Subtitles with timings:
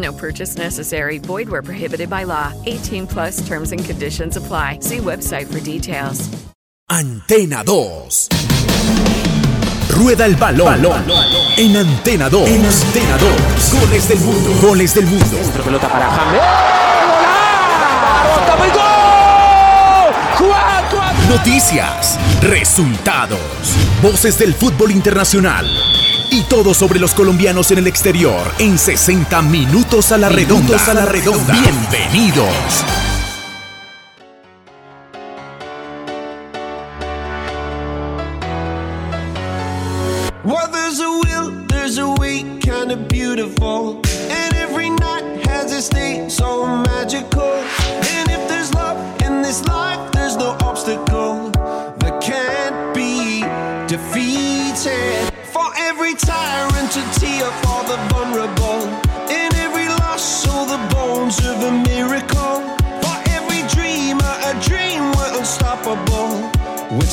[0.00, 1.18] No purchase necessary.
[1.18, 2.52] Void where prohibited by law.
[2.66, 4.78] 18 plus terms and conditions apply.
[4.80, 6.28] See website for details.
[6.88, 8.28] Antena 2.
[9.90, 10.82] Rueda el balón.
[10.82, 11.04] balón.
[11.56, 12.48] En Antena 2.
[12.48, 13.80] En Antena 2.
[13.80, 14.66] Goles del mundo.
[14.66, 15.36] Goles del mundo.
[15.42, 16.40] Centro pelota para James.
[21.28, 23.38] Noticias, resultados,
[24.02, 25.64] voces del fútbol internacional
[26.30, 30.76] y todo sobre los colombianos en el exterior en 60 minutos a la redonda.
[30.86, 31.52] a la redonda.
[31.52, 32.84] Bienvenidos.
[40.44, 44.00] Well, there's a will, there's a way, kind of beautiful.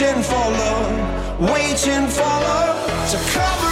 [0.00, 3.71] waiting for love, waiting for love to come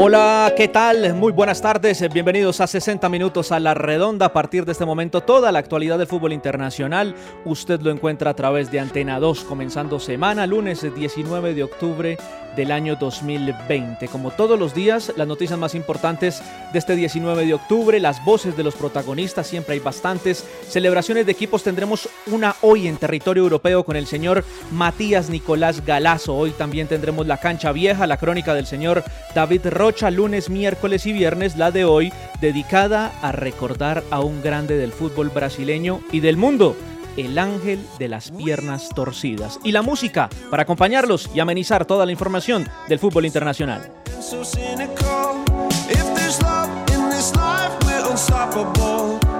[0.00, 1.12] Hola, ¿qué tal?
[1.14, 4.26] Muy buenas tardes, bienvenidos a 60 minutos a la redonda.
[4.26, 8.34] A partir de este momento, toda la actualidad del fútbol internacional, usted lo encuentra a
[8.34, 12.16] través de Antena 2, comenzando semana, lunes 19 de octubre
[12.58, 14.08] del año 2020.
[14.08, 16.42] Como todos los días, las noticias más importantes
[16.72, 20.44] de este 19 de octubre, las voces de los protagonistas, siempre hay bastantes.
[20.68, 26.34] Celebraciones de equipos tendremos una hoy en territorio europeo con el señor Matías Nicolás Galazo.
[26.34, 29.04] Hoy también tendremos la cancha vieja, la crónica del señor
[29.34, 29.66] David
[30.12, 32.12] Lunes, miércoles y viernes, la de hoy,
[32.42, 36.76] dedicada a recordar a un grande del fútbol brasileño y del mundo
[37.16, 39.58] el ángel de las piernas torcidas.
[39.64, 43.90] Y la música para acompañarlos y amenizar toda la información del fútbol internacional.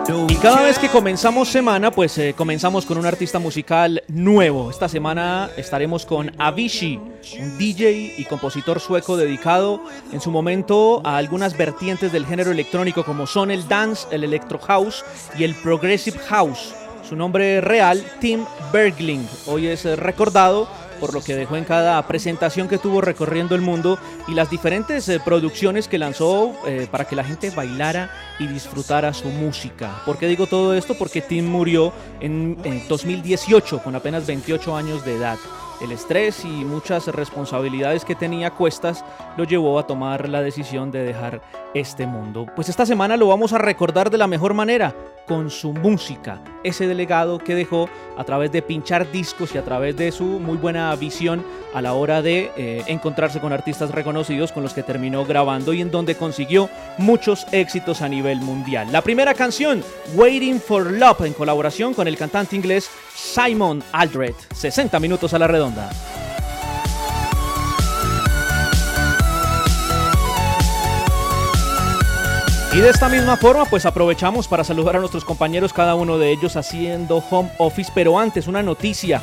[0.08, 4.70] Y cada vez que comenzamos semana, pues eh, comenzamos con un artista musical nuevo.
[4.70, 6.98] Esta semana estaremos con Avicii,
[7.38, 13.04] un DJ y compositor sueco dedicado en su momento a algunas vertientes del género electrónico
[13.04, 15.04] como son el dance, el electro house
[15.38, 16.74] y el progressive house.
[17.06, 20.68] Su nombre real, Tim Bergling, hoy es recordado
[21.00, 25.08] por lo que dejó en cada presentación que tuvo recorriendo el mundo y las diferentes
[25.08, 30.02] eh, producciones que lanzó eh, para que la gente bailara y disfrutara su música.
[30.04, 30.94] ¿Por qué digo todo esto?
[30.94, 35.38] Porque Tim murió en, en 2018 con apenas 28 años de edad.
[35.80, 39.04] El estrés y muchas responsabilidades que tenía cuestas
[39.36, 41.40] lo llevó a tomar la decisión de dejar
[41.74, 42.46] este mundo.
[42.54, 44.94] Pues esta semana lo vamos a recordar de la mejor manera,
[45.28, 49.94] con su música, ese delegado que dejó a través de pinchar discos y a través
[49.94, 51.44] de su muy buena visión
[51.74, 55.82] a la hora de eh, encontrarse con artistas reconocidos con los que terminó grabando y
[55.82, 58.88] en donde consiguió muchos éxitos a nivel mundial.
[58.90, 64.34] La primera canción, Waiting for Love, en colaboración con el cantante inglés Simon Aldred.
[64.54, 65.90] 60 minutos a la redonda.
[72.78, 76.30] Y de esta misma forma, pues aprovechamos para saludar a nuestros compañeros, cada uno de
[76.30, 77.90] ellos haciendo home office.
[77.92, 79.20] Pero antes, una noticia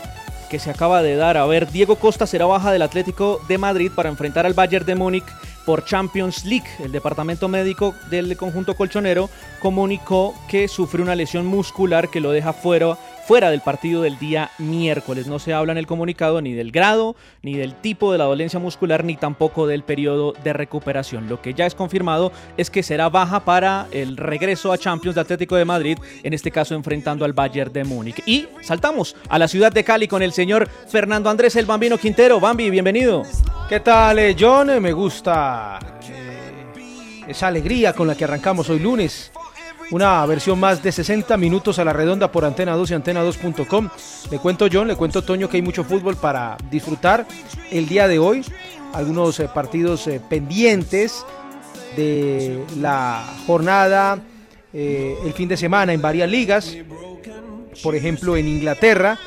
[0.49, 1.37] que se acaba de dar.
[1.37, 4.95] A ver, Diego Costa será baja del Atlético de Madrid para enfrentar al Bayern de
[4.95, 5.23] Múnich
[5.65, 6.67] por Champions League.
[6.83, 9.29] El departamento médico del conjunto colchonero
[9.61, 14.51] comunicó que sufre una lesión muscular que lo deja fuera fuera del partido del día
[14.59, 15.27] miércoles.
[15.27, 18.59] No se habla en el comunicado ni del grado, ni del tipo de la dolencia
[18.59, 21.27] muscular, ni tampoco del periodo de recuperación.
[21.27, 25.21] Lo que ya es confirmado es que será baja para el regreso a Champions de
[25.21, 28.21] Atlético de Madrid, en este caso enfrentando al Bayern de Múnich.
[28.27, 32.39] Y saltamos a la ciudad de Cali con el señor Fernando Andrés el Bambino Quintero.
[32.39, 33.23] Bambi, bienvenido.
[33.67, 34.81] ¿Qué tal, eh, John?
[34.81, 35.79] Me gusta
[36.09, 39.31] eh, esa alegría con la que arrancamos hoy lunes
[39.91, 43.89] una versión más de 60 minutos a la redonda por Antena 2 y Antena2.com.
[44.31, 47.25] Le cuento John, le cuento Toño que hay mucho fútbol para disfrutar
[47.71, 48.43] el día de hoy.
[48.93, 51.25] Algunos eh, partidos eh, pendientes
[51.95, 54.19] de la jornada
[54.73, 56.75] eh, el fin de semana en varias ligas.
[57.83, 59.19] Por ejemplo, en Inglaterra,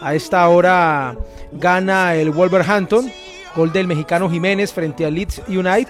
[0.00, 1.16] a esta hora
[1.52, 3.10] gana el Wolverhampton,
[3.56, 5.88] gol del mexicano Jiménez frente a Leeds United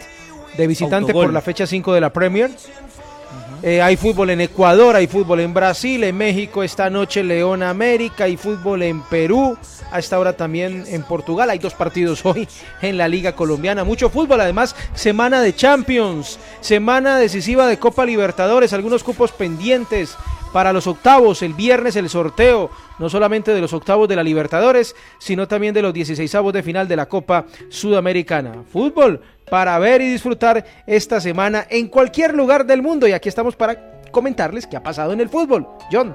[0.57, 2.51] de visitante por la fecha 5 de la Premier.
[3.63, 8.25] Eh, hay fútbol en Ecuador, hay fútbol en Brasil, en México esta noche León América,
[8.25, 9.59] hay fútbol en Perú,
[9.91, 11.51] a esta hora también en Portugal.
[11.51, 12.49] Hay dos partidos hoy
[12.83, 13.83] en la Liga Colombiana.
[13.83, 20.17] Mucho fútbol, además, semana de Champions, semana decisiva de Copa Libertadores, algunos cupos pendientes
[20.53, 21.43] para los octavos.
[21.43, 25.83] El viernes el sorteo, no solamente de los octavos de la Libertadores, sino también de
[25.83, 28.65] los 16 de final de la Copa Sudamericana.
[28.71, 33.07] Fútbol para ver y disfrutar esta semana en cualquier lugar del mundo.
[33.07, 35.67] Y aquí estamos para comentarles qué ha pasado en el fútbol.
[35.91, 36.15] John.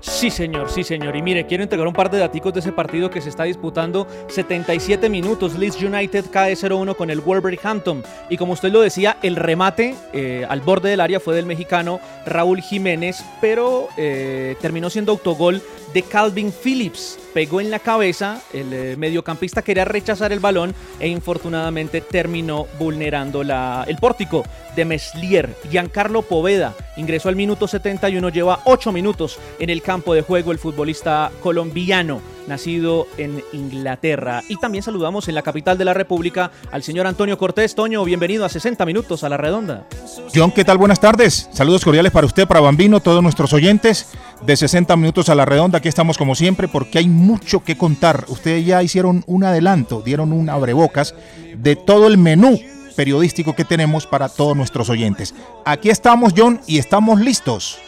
[0.00, 1.16] Sí, señor, sí, señor.
[1.16, 4.06] Y mire, quiero entregar un par de datos de ese partido que se está disputando
[4.28, 5.58] 77 minutos.
[5.58, 8.02] Leeds United cae 0-1 con el Wolverhampton.
[8.28, 12.00] Y como usted lo decía, el remate eh, al borde del área fue del mexicano
[12.26, 15.62] Raúl Jiménez, pero eh, terminó siendo autogol
[15.92, 17.18] de Calvin Phillips.
[17.34, 23.44] Pegó en la cabeza, el eh, mediocampista quería rechazar el balón e infortunadamente terminó vulnerando
[23.44, 24.44] la, el pórtico
[24.74, 25.54] de Meslier.
[25.70, 30.58] Giancarlo Poveda ingresó al minuto 71, lleva 8 minutos en el campo de juego el
[30.58, 34.42] futbolista colombiano nacido en Inglaterra.
[34.48, 37.74] Y también saludamos en la capital de la República al señor Antonio Cortés.
[37.74, 39.86] Toño, bienvenido a 60 minutos a la redonda.
[40.34, 40.78] John, ¿qué tal?
[40.78, 41.48] Buenas tardes.
[41.52, 44.08] Saludos cordiales para usted, para Bambino, todos nuestros oyentes
[44.42, 45.78] de 60 minutos a la redonda.
[45.78, 48.24] Aquí estamos como siempre porque hay mucho que contar.
[48.28, 51.14] Ustedes ya hicieron un adelanto, dieron un abrebocas
[51.56, 52.58] de todo el menú
[52.96, 55.34] periodístico que tenemos para todos nuestros oyentes.
[55.64, 57.78] Aquí estamos, John, y estamos listos.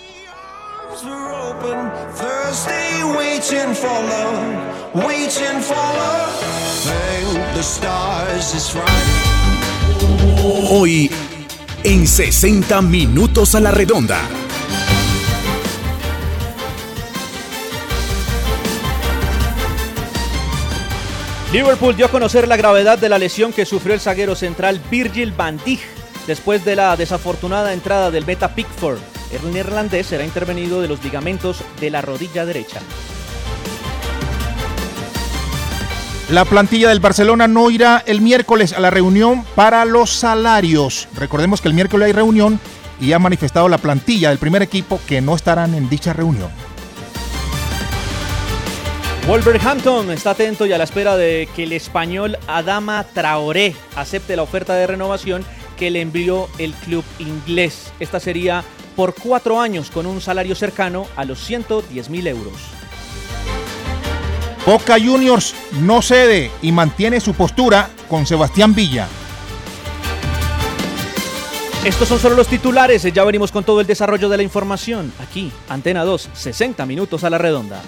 [10.70, 11.10] Hoy,
[11.82, 14.20] en 60 minutos a la redonda.
[21.52, 25.32] Liverpool dio a conocer la gravedad de la lesión que sufrió el zaguero central Virgil
[25.32, 25.80] van Dijk
[26.28, 29.00] después de la desafortunada entrada del beta Pickford.
[29.32, 32.78] El neerlandés será intervenido de los ligamentos de la rodilla derecha.
[36.30, 41.08] La plantilla del Barcelona no irá el miércoles a la reunión para los salarios.
[41.16, 42.60] Recordemos que el miércoles hay reunión
[43.00, 46.50] y ha manifestado la plantilla del primer equipo que no estarán en dicha reunión.
[49.26, 54.42] Wolverhampton está atento y a la espera de que el español Adama Traoré acepte la
[54.42, 55.44] oferta de renovación
[55.76, 57.92] que le envió el club inglés.
[58.00, 58.64] Esta sería
[58.96, 62.54] por cuatro años con un salario cercano a los 110 mil euros.
[64.66, 69.06] Boca Juniors no cede y mantiene su postura con Sebastián Villa.
[71.84, 75.12] Estos son solo los titulares, ya venimos con todo el desarrollo de la información.
[75.18, 77.80] Aquí, Antena 2, 60 minutos a la redonda.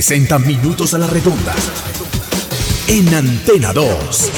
[0.00, 1.54] 60 minutos a la redonda.
[2.88, 4.32] En Antena 2.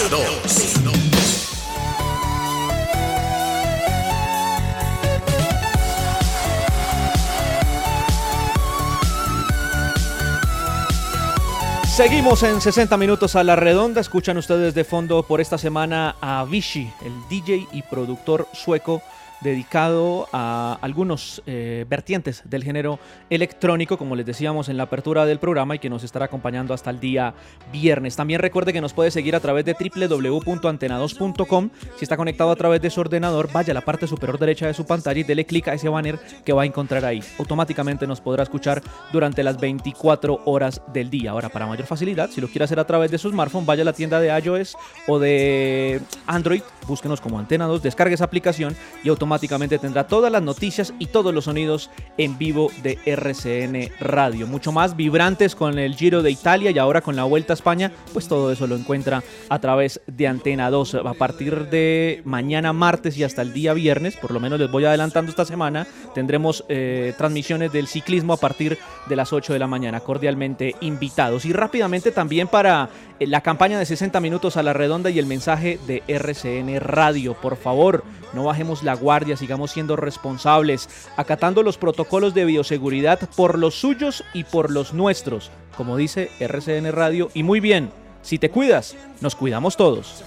[11.87, 14.01] Seguimos en 60 minutos a la redonda.
[14.01, 19.03] Escuchan ustedes de fondo por esta semana a Vichy, el DJ y productor sueco
[19.41, 22.99] dedicado a algunos eh, vertientes del género
[23.31, 26.91] electrónico, como les decíamos en la apertura del programa y que nos estará acompañando hasta
[26.91, 27.35] el día
[27.73, 28.17] viernes.
[28.17, 31.71] También recuerde que nos puede seguir a través de www.antena2.com.
[31.97, 34.75] Si está conectado a través de su ordenador, vaya a la parte superior derecha de
[34.75, 37.23] su pantalla y dele clic a ese banner que va a encontrar ahí.
[37.39, 41.33] Automáticamente nos podrá escuchar durante las 24 horas del día.
[41.33, 43.85] Ahora, para mayor facilidad, si lo quiere hacer a través de su smartphone, vaya a
[43.85, 44.77] la tienda de iOS
[45.07, 50.31] o de Android, búsquenos como Antena 2, descargue esa aplicación y automáticamente automáticamente tendrá todas
[50.31, 54.47] las noticias y todos los sonidos en vivo de RCN Radio.
[54.47, 57.91] Mucho más vibrantes con el Giro de Italia y ahora con la Vuelta a España,
[58.13, 60.95] pues todo eso lo encuentra a través de Antena 2.
[61.07, 64.85] A partir de mañana martes y hasta el día viernes, por lo menos les voy
[64.85, 69.67] adelantando esta semana, tendremos eh, transmisiones del ciclismo a partir de las 8 de la
[69.67, 69.99] mañana.
[69.99, 71.45] Cordialmente invitados.
[71.45, 72.89] Y rápidamente también para
[73.21, 77.35] la campaña de 60 minutos a la redonda y el mensaje de RCN Radio.
[77.35, 83.59] Por favor, no bajemos la guardia, sigamos siendo responsables, acatando los protocolos de bioseguridad por
[83.59, 87.31] los suyos y por los nuestros, como dice RCN Radio.
[87.35, 87.91] Y muy bien,
[88.23, 90.25] si te cuidas, nos cuidamos todos.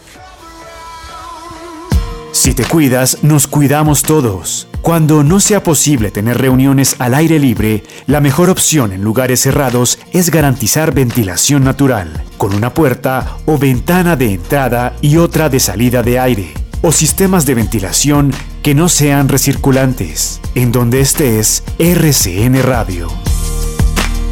[2.47, 4.69] Si te cuidas, nos cuidamos todos.
[4.81, 9.99] Cuando no sea posible tener reuniones al aire libre, la mejor opción en lugares cerrados
[10.13, 16.03] es garantizar ventilación natural, con una puerta o ventana de entrada y otra de salida
[16.03, 18.31] de aire, o sistemas de ventilación
[18.63, 20.39] que no sean recirculantes.
[20.55, 23.09] En donde estés, RCN Radio.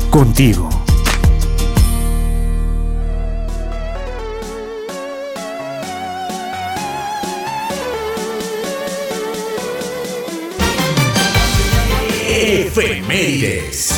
[0.09, 0.84] Contigo.
[12.77, 13.95] Efemérides.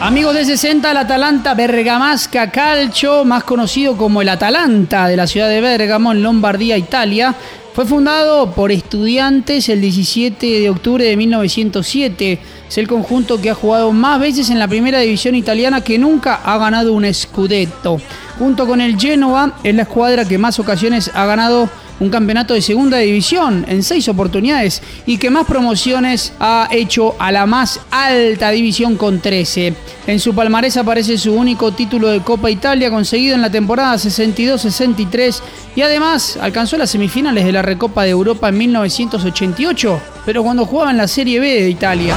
[0.00, 5.48] Amigos de 60, el Atalanta Bergamasca Calcio, más conocido como el Atalanta de la ciudad
[5.48, 7.34] de Bergamo, en Lombardía, Italia,
[7.76, 12.38] fue fundado por estudiantes el 17 de octubre de 1907.
[12.66, 16.36] Es el conjunto que ha jugado más veces en la primera división italiana que nunca
[16.36, 18.00] ha ganado un scudetto.
[18.38, 21.68] Junto con el Genoa es la escuadra que más ocasiones ha ganado
[22.00, 27.32] un campeonato de segunda división en seis oportunidades y que más promociones ha hecho a
[27.32, 29.74] la más alta división con 13.
[30.06, 35.40] En su palmarés aparece su único título de Copa Italia conseguido en la temporada 62-63
[35.74, 40.90] y además alcanzó las semifinales de la Recopa de Europa en 1988, pero cuando jugaba
[40.90, 42.16] en la Serie B de Italia.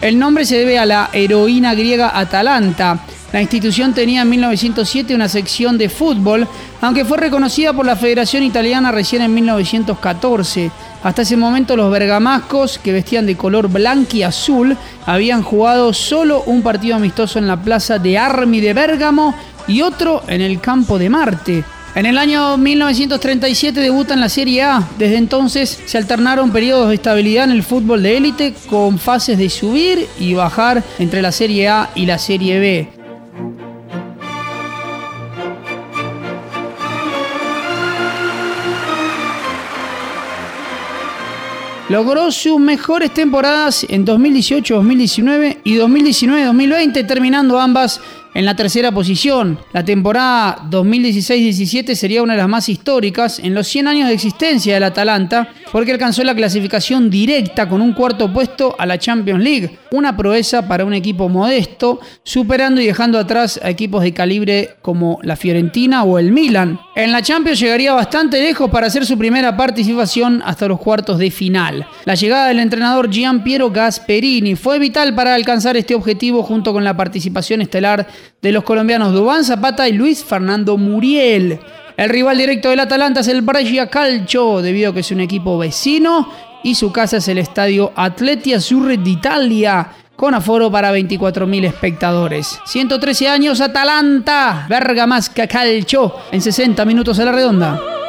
[0.00, 3.00] El nombre se debe a la heroína griega Atalanta.
[3.34, 6.48] La institución tenía en 1907 una sección de fútbol,
[6.80, 10.70] aunque fue reconocida por la Federación Italiana recién en 1914.
[11.04, 16.44] Hasta ese momento los bergamascos, que vestían de color blanco y azul, habían jugado solo
[16.46, 19.34] un partido amistoso en la plaza de Armi de Bérgamo
[19.68, 21.64] y otro en el campo de Marte.
[21.96, 24.88] En el año 1937 debuta en la Serie A.
[24.96, 29.50] Desde entonces se alternaron periodos de estabilidad en el fútbol de élite con fases de
[29.50, 32.88] subir y bajar entre la Serie A y la Serie B.
[41.88, 48.00] Logró sus mejores temporadas en 2018-2019 y 2019-2020, terminando ambas
[48.34, 49.58] en la tercera posición.
[49.72, 54.74] La temporada 2016-17 sería una de las más históricas en los 100 años de existencia
[54.74, 59.78] del Atalanta, porque alcanzó la clasificación directa con un cuarto puesto a la Champions League,
[59.92, 65.18] una proeza para un equipo modesto, superando y dejando atrás a equipos de calibre como
[65.22, 66.80] la Fiorentina o el Milan.
[66.94, 71.30] En la Champions llegaría bastante lejos para hacer su primera participación hasta los cuartos de
[71.30, 71.86] final.
[72.04, 76.84] La llegada del entrenador Gian Piero Gasperini fue vital para alcanzar este objetivo junto con
[76.84, 78.06] la participación estelar
[78.42, 81.60] de los colombianos Dubán Zapata y Luis Fernando Muriel.
[81.96, 85.58] El rival directo del Atalanta es el Brescia Calcio, debido a que es un equipo
[85.58, 86.28] vecino
[86.62, 92.60] y su casa es el estadio Atleti Azzurri d'Italia, con aforo para 24.000 espectadores.
[92.66, 97.99] 113 años Atalanta, Bergamasca Calcio, en 60 minutos a la redonda.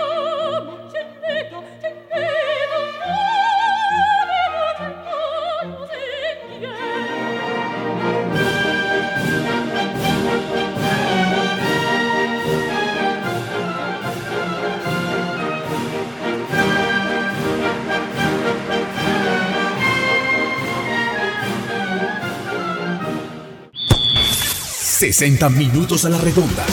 [25.02, 26.64] 60 minutos a la redonda.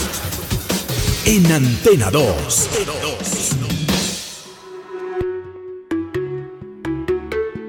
[1.25, 2.69] En Antena 2.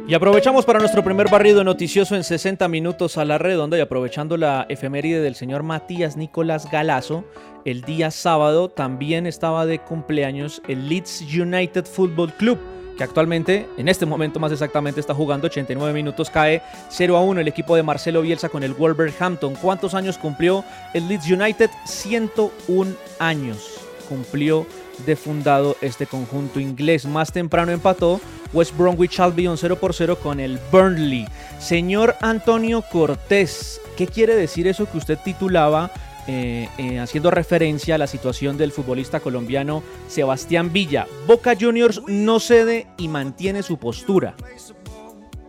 [0.05, 4.35] Y aprovechamos para nuestro primer barrido noticioso en 60 minutos a la redonda y aprovechando
[4.35, 7.23] la efeméride del señor Matías Nicolás Galazo,
[7.63, 12.59] el día sábado también estaba de cumpleaños el Leeds United Football Club
[12.99, 17.39] que actualmente, en este momento más exactamente, está jugando 89 minutos, cae 0 a 1
[17.39, 19.55] el equipo de Marcelo Bielsa con el Wolverhampton.
[19.55, 21.69] ¿Cuántos años cumplió el Leeds United?
[21.85, 23.79] 101 años
[24.09, 24.65] cumplió
[25.05, 27.05] de fundado este conjunto inglés.
[27.05, 28.19] Más temprano empató
[28.51, 31.25] West Bromwich Albion 0 por 0 con el Burnley.
[31.57, 35.89] Señor Antonio Cortés, ¿qué quiere decir eso que usted titulaba
[36.27, 41.07] eh, eh, haciendo referencia a la situación del futbolista colombiano Sebastián Villa?
[41.27, 44.35] Boca Juniors no cede y mantiene su postura.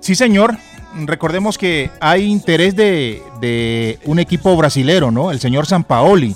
[0.01, 0.57] Sí, señor.
[1.07, 5.31] Recordemos que hay interés de, un equipo brasilero, ¿no?
[5.31, 6.35] El señor Sampaoli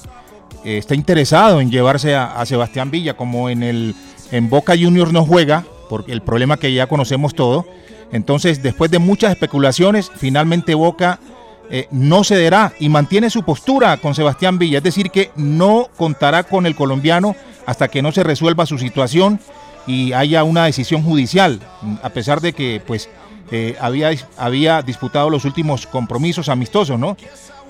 [0.65, 3.97] eh, está interesado en llevarse a, Sebastián Villa, como en el
[4.31, 7.67] en Boca Juniors no juega, porque el problema que ya conocemos todo.
[8.13, 11.19] Entonces, después de muchas especulaciones, finalmente Boca
[11.71, 16.45] eh, no cederá y mantiene su postura con Sebastián Villa, es decir, que no contará
[16.45, 17.35] con el colombiano
[17.67, 19.41] hasta que no se resuelva su situación
[19.87, 21.61] y haya una decisión judicial,
[22.03, 23.09] a pesar de que pues
[23.51, 27.17] eh, había, había disputado los últimos compromisos amistosos, ¿no?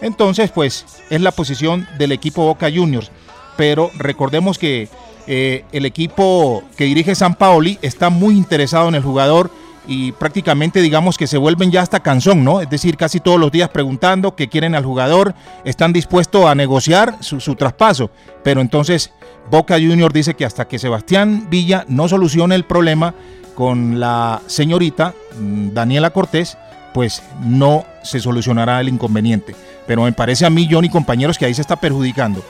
[0.01, 3.11] Entonces, pues es la posición del equipo Boca Juniors.
[3.57, 4.89] Pero recordemos que
[5.27, 9.51] eh, el equipo que dirige San Paoli está muy interesado en el jugador
[9.87, 12.61] y prácticamente digamos que se vuelven ya hasta canzón, ¿no?
[12.61, 17.17] Es decir, casi todos los días preguntando qué quieren al jugador, están dispuestos a negociar
[17.21, 18.11] su, traspaso.
[18.43, 19.13] Pero entonces
[19.51, 23.15] Boca Juniors dice que hasta que Sebastián Villa no solucione el problema
[23.55, 26.57] con la señorita mm, Daniela Cortés,
[26.93, 29.55] pues no se solucionará el inconveniente.
[29.87, 32.43] Pero me parece a mí, John y compañeros, que ahí se está perjudicando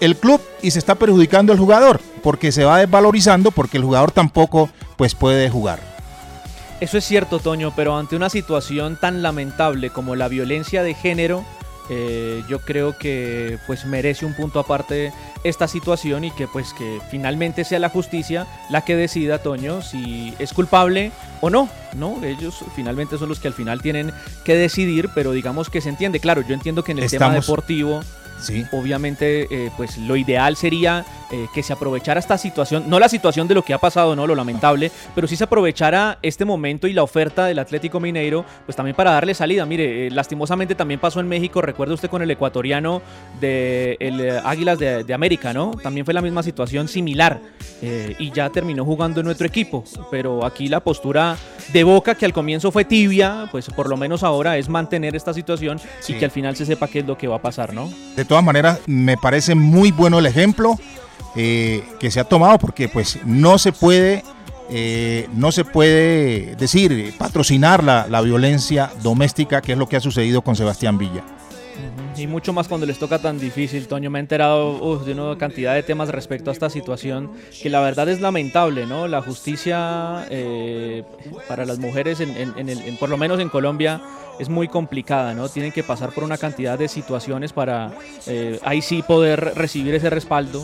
[0.00, 4.10] el club y se está perjudicando el jugador, porque se va desvalorizando, porque el jugador
[4.10, 5.91] tampoco pues puede jugar.
[6.82, 11.44] Eso es cierto, Toño, pero ante una situación tan lamentable como la violencia de género,
[11.88, 15.12] eh, yo creo que pues merece un punto aparte
[15.44, 20.34] esta situación y que pues que finalmente sea la justicia la que decida Toño si
[20.40, 22.18] es culpable o no, ¿no?
[22.24, 24.10] Ellos finalmente son los que al final tienen
[24.44, 26.18] que decidir, pero digamos que se entiende.
[26.18, 28.02] Claro, yo entiendo que en el tema deportivo
[28.72, 33.48] Obviamente, eh, pues lo ideal sería eh, que se aprovechara esta situación, no la situación
[33.48, 36.92] de lo que ha pasado, no lo lamentable, pero sí se aprovechara este momento y
[36.92, 39.64] la oferta del Atlético Mineiro, pues también para darle salida.
[39.64, 43.02] Mire, eh, lastimosamente también pasó en México, recuerde usted con el ecuatoriano
[43.40, 45.72] de el, Águilas de, América, ¿no?
[45.82, 47.40] También fue la misma situación similar
[48.18, 51.36] y ya terminó jugando en nuestro equipo, pero aquí la postura
[51.72, 55.34] de Boca, que al comienzo fue tibia, pues por lo menos ahora es mantener esta
[55.34, 57.90] situación y que al final se sepa qué es lo que va a pasar, ¿no?
[58.16, 60.78] De todas maneras, me parece muy bueno el ejemplo
[61.36, 64.24] eh, que se ha tomado porque pues no se puede...
[64.74, 70.00] Eh, no se puede decir patrocinar la, la violencia doméstica, que es lo que ha
[70.00, 71.22] sucedido con Sebastián Villa.
[72.16, 74.10] Y mucho más cuando les toca tan difícil, Toño.
[74.10, 77.32] Me he enterado de una cantidad de temas respecto a esta situación
[77.62, 79.08] que la verdad es lamentable, ¿no?
[79.08, 81.04] La justicia eh,
[81.48, 84.02] para las mujeres, en, el, por lo menos en Colombia,
[84.38, 85.48] es muy complicada, ¿no?
[85.48, 87.92] Tienen que pasar por una cantidad de situaciones para
[88.26, 90.62] eh, ahí sí poder recibir ese respaldo.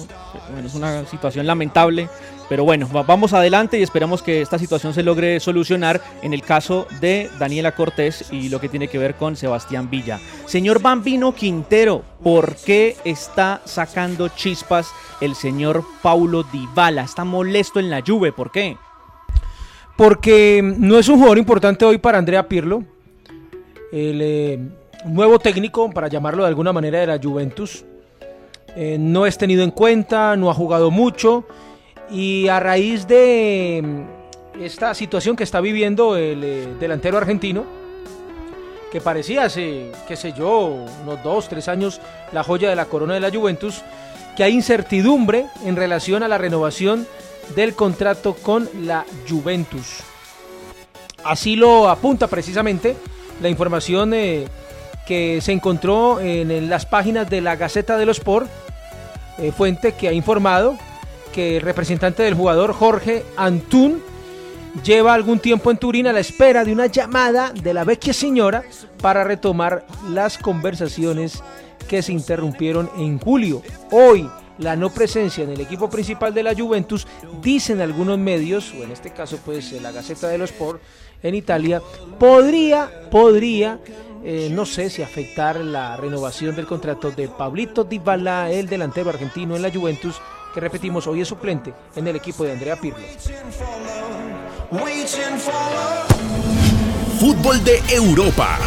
[0.65, 2.09] es una situación lamentable
[2.49, 6.87] pero bueno, vamos adelante y esperamos que esta situación se logre solucionar en el caso
[7.01, 10.19] de Daniela Cortés y lo que tiene que ver con Sebastián Villa.
[10.47, 17.03] Señor Bambino Quintero, ¿por qué está sacando chispas el señor Paulo Dybala?
[17.03, 18.79] Está molesto en la lluvia, ¿por qué?
[19.97, 22.83] Porque no es un jugador importante hoy para Andrea Pirlo,
[23.93, 24.59] el eh,
[25.05, 27.85] nuevo técnico, para llamarlo de alguna manera, de la Juventus.
[28.77, 31.45] Eh, no es tenido en cuenta, no ha jugado mucho
[32.11, 37.65] y a raíz de mm, esta situación que está viviendo el eh, delantero argentino,
[38.91, 42.01] que parecía hace, qué sé yo, unos dos, tres años,
[42.33, 43.83] la joya de la corona de la Juventus,
[44.37, 47.07] que hay incertidumbre en relación a la renovación
[47.55, 50.01] del contrato con la Juventus.
[51.25, 52.97] Así lo apunta precisamente
[53.43, 54.47] la información eh,
[55.07, 58.49] que se encontró en, las páginas de la Gaceta de los Sport,
[59.39, 60.77] eh, fuente que ha informado
[61.33, 64.03] que el representante del jugador Jorge Antún
[64.85, 68.63] lleva algún tiempo en Turín a la espera de una llamada de la vecchia señora
[69.01, 71.43] para retomar las conversaciones
[71.89, 73.63] que se interrumpieron en julio.
[73.91, 77.07] Hoy la no presencia en el equipo principal de la Juventus,
[77.41, 80.83] dicen algunos medios, o en este caso pues la Gaceta de los Sport
[81.23, 81.81] en Italia,
[82.19, 83.79] podría, podría,
[84.25, 89.57] eh, no sé si afectar la renovación del contrato de Pablito Dybala, el delantero argentino
[89.57, 90.21] en la Juventus,
[90.59, 92.99] que repetimos, hoy es suplente en el equipo de Andrea Pirlo.
[97.21, 98.59] Fútbol de Europa.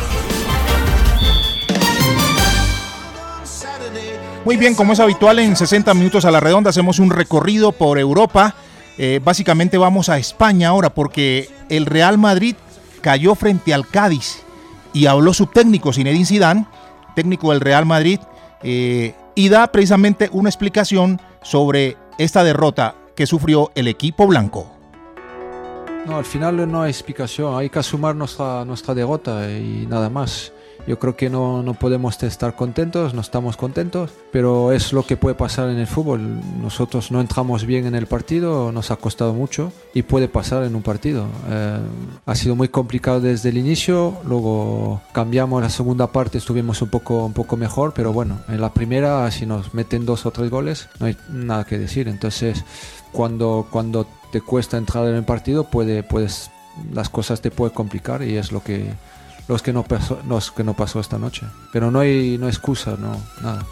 [4.45, 7.99] Muy bien, como es habitual en 60 minutos a la redonda, hacemos un recorrido por
[7.99, 8.56] Europa
[8.97, 12.56] Eh, básicamente vamos a España ahora porque el Real Madrid
[12.99, 14.43] cayó frente al Cádiz
[14.93, 16.67] y habló su técnico Zinedine Zidane,
[17.15, 18.19] técnico del Real Madrid,
[18.62, 24.71] eh, y da precisamente una explicación sobre esta derrota que sufrió el equipo blanco.
[26.06, 30.51] No, al final no hay explicación, hay que asumir nuestra, nuestra derrota y nada más.
[30.88, 35.17] Yo creo que no, no, podemos estar contentos, no estamos contentos, pero es lo que
[35.17, 36.41] puede pasar en el fútbol.
[36.62, 40.76] Nosotros no entramos bien en el partido, nos ha costado mucho y puede pasar en
[40.76, 41.28] un partido.
[41.50, 41.80] Eh,
[42.26, 47.26] ha sido muy complicado desde el inicio, luego cambiamos la segunda parte, estuvimos un poco,
[47.26, 50.89] un poco mejor, pero bueno, en la primera, si nos meten dos o tres goles,
[51.00, 52.08] no hay nada que decir.
[52.08, 52.63] Entonces,
[53.12, 56.50] cuando, cuando te cuesta entrar en el partido, puede, puedes,
[56.94, 58.86] las cosas te pueden complicar y es lo que
[59.47, 61.45] los que no pasó, los que no pasó esta noche.
[61.71, 63.65] Pero no hay, no excusa, no, nada.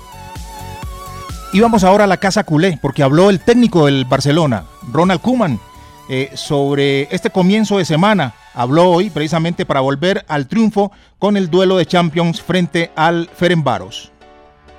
[1.52, 5.60] Y vamos ahora a la casa culé, porque habló el técnico del Barcelona, Ronald Koeman,
[6.08, 8.34] eh, sobre este comienzo de semana.
[8.54, 14.12] Habló hoy precisamente para volver al triunfo con el duelo de Champions frente al Ferenbaros.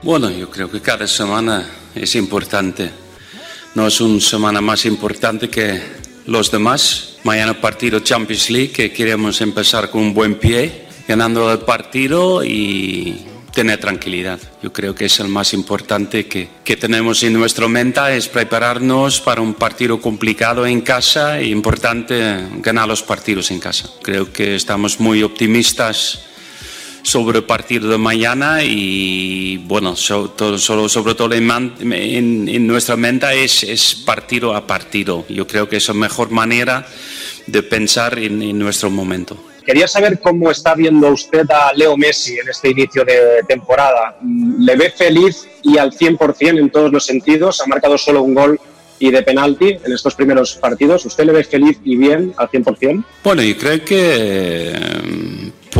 [0.03, 2.91] Bueno, yo creo que cada semana es importante.
[3.75, 5.81] No es una semana más importante que
[6.31, 7.17] los demás.
[7.25, 13.27] Mañana partido Champions League, que queremos empezar con un buen pie ganando el partido y
[13.53, 14.39] tener tranquilidad.
[14.63, 19.21] Yo creo que es el más importante que, que tenemos en nuestra mente, es prepararnos
[19.21, 23.91] para un partido complicado en casa e importante ganar los partidos en casa.
[24.01, 26.30] Creo que estamos muy optimistas
[27.03, 33.45] sobre el partido de mañana y bueno, sobre todo, sobre todo en, en, nuestra mente
[33.45, 35.25] es, es, partido a partido.
[35.29, 36.87] Yo creo que es la mejor manera
[37.47, 39.37] de pensar en, en nuestro momento.
[39.65, 44.17] Quería saber cómo está viendo usted a Leo Messi en este inicio de temporada.
[44.59, 47.61] ¿Le ve feliz y al 100% en todos los sentidos?
[47.61, 48.61] Ha marcado solo un gol
[48.99, 51.05] y de penalti en estos primeros partidos.
[51.07, 53.05] ¿Usted le ve feliz y bien al 100%?
[53.25, 54.73] Bueno, yo creo que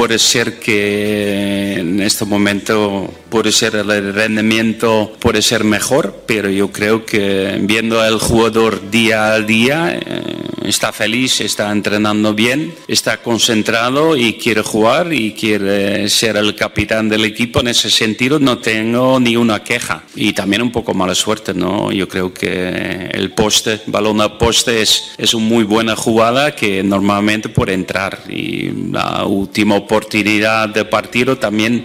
[0.01, 6.71] puede ser que en este momento puede ser el rendimiento puede ser mejor, pero yo
[6.71, 10.23] creo que viendo al jugador día a día eh,
[10.65, 17.09] está feliz, está entrenando bien, está concentrado y quiere jugar y quiere ser el capitán
[17.09, 17.61] del equipo.
[17.61, 21.93] En ese sentido no tengo ni una queja y también un poco mala suerte, ¿no?
[21.93, 26.83] Yo creo que el poste, balón a poste es, es una muy buena jugada que
[26.83, 31.85] normalmente puede entrar y la última oportunidad de partido también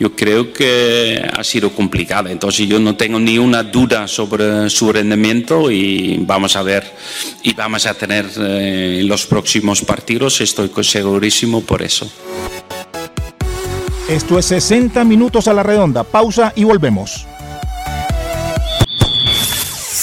[0.00, 0.79] yo creo que
[1.32, 2.30] ha sido complicada.
[2.30, 6.92] Entonces yo no tengo ni una duda sobre su rendimiento y vamos a ver
[7.42, 12.10] y vamos a tener eh, en los próximos partidos, estoy segurísimo por eso.
[14.08, 16.02] Esto es 60 minutos a la redonda.
[16.02, 17.26] Pausa y volvemos.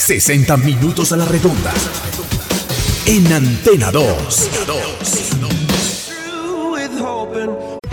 [0.08, 1.74] 60 minutos a la redonda.
[3.06, 5.27] En Antena 2.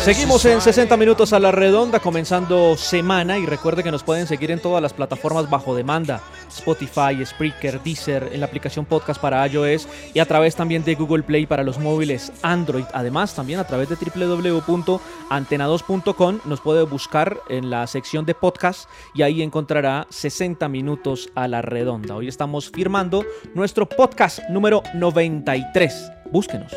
[0.00, 4.50] Seguimos en 60 minutos a la redonda, comenzando semana y recuerde que nos pueden seguir
[4.50, 9.86] en todas las plataformas bajo demanda, Spotify, Spreaker, Deezer, en la aplicación podcast para iOS
[10.12, 12.86] y a través también de Google Play para los móviles Android.
[12.92, 19.22] Además, también a través de www.antena2.com nos puede buscar en la sección de podcast y
[19.22, 22.16] ahí encontrará 60 minutos a la redonda.
[22.16, 23.24] Hoy estamos firmando
[23.54, 26.15] nuestro podcast número 93.
[26.30, 26.72] Búsquenos.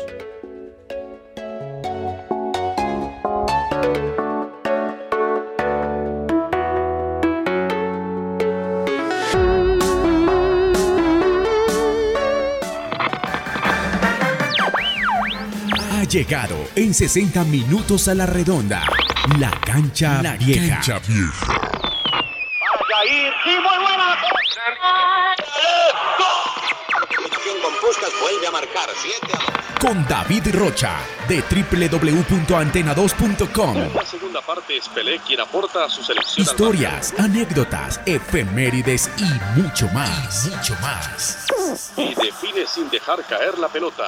[16.10, 18.82] llegado en 60 minutos a la redonda.
[19.38, 20.74] La cancha la vieja.
[20.74, 21.46] Cancha vieja.
[28.20, 29.16] Vuelve a marcar 7
[29.80, 33.76] Con David Rocha de www.antena2.com.
[33.94, 36.46] La segunda parte es Pelé quien aporta a su selección.
[36.46, 39.24] Historias, anécdotas, efemérides y
[39.60, 40.46] mucho más.
[40.46, 41.46] Y mucho más.
[41.96, 44.04] Y define sin dejar caer la pelota.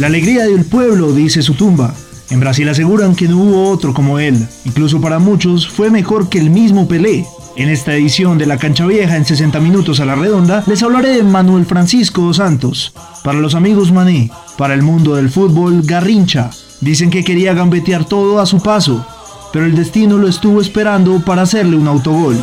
[0.00, 1.94] La alegría del pueblo, dice su tumba.
[2.30, 4.34] En Brasil aseguran que no hubo otro como él.
[4.64, 7.24] Incluso para muchos fue mejor que el mismo Pelé.
[7.56, 11.10] En esta edición de La Cancha Vieja en 60 minutos a la redonda les hablaré
[11.10, 12.92] de Manuel Francisco Santos.
[13.22, 16.50] Para los amigos Mané, para el mundo del fútbol Garrincha.
[16.80, 19.06] Dicen que quería gambetear todo a su paso,
[19.52, 22.36] pero el destino lo estuvo esperando para hacerle un autogol.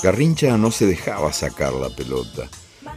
[0.00, 2.48] Garrincha no se dejaba sacar la pelota,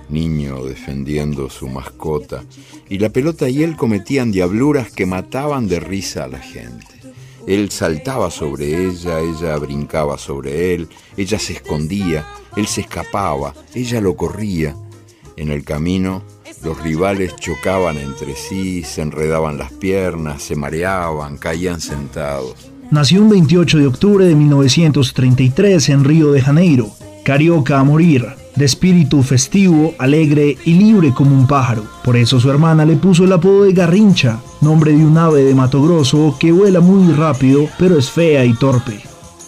[0.09, 2.43] niño defendiendo su mascota,
[2.89, 7.02] y la pelota y él cometían diabluras que mataban de risa a la gente.
[7.47, 12.25] Él saltaba sobre ella, ella brincaba sobre él, ella se escondía,
[12.55, 14.75] él se escapaba, ella lo corría.
[15.35, 16.23] En el camino,
[16.63, 22.55] los rivales chocaban entre sí, se enredaban las piernas, se mareaban, caían sentados.
[22.91, 26.91] Nació un 28 de octubre de 1933 en Río de Janeiro,
[27.23, 31.85] carioca a morir, de espíritu festivo, alegre y libre como un pájaro.
[32.03, 35.55] Por eso su hermana le puso el apodo de Garrincha, nombre de un ave de
[35.55, 39.01] Mato Grosso que vuela muy rápido, pero es fea y torpe.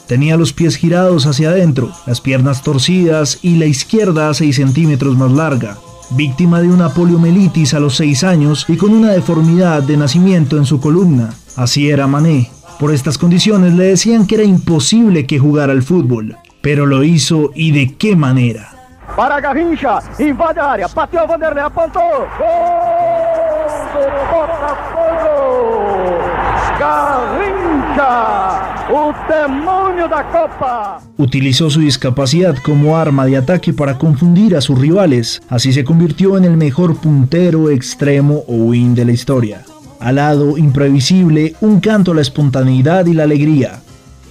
[0.07, 5.31] Tenía los pies girados hacia adentro, las piernas torcidas y la izquierda 6 centímetros más
[5.31, 5.77] larga.
[6.11, 10.65] Víctima de una poliomielitis a los 6 años y con una deformidad de nacimiento en
[10.65, 11.33] su columna.
[11.55, 12.51] Así era Mané.
[12.79, 17.51] Por estas condiciones le decían que era imposible que jugara al fútbol, pero lo hizo
[17.55, 18.74] y de qué manera.
[19.15, 22.27] Para Garrincha, invade área, bateu Vanderlei, apontou.
[22.37, 22.49] Gol
[23.93, 25.85] do Botafogo!
[26.77, 28.11] Garrincha,
[28.91, 30.99] o demônio da Copa.
[31.17, 35.41] Utilizó su discapacidad como arma de ataque para confundir a sus rivales.
[35.49, 39.61] Así se convirtió en el mejor puntero, extremo o win de la historia.
[40.01, 43.79] Alado, imprevisible, un canto a la espontaneidad y la alegría.